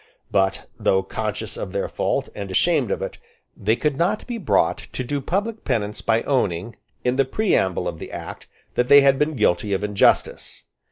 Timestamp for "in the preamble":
7.03-7.87